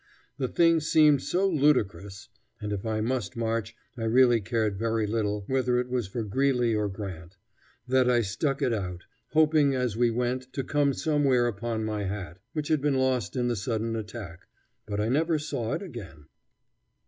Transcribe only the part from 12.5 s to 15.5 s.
which had been lost in the sudden attack; but I never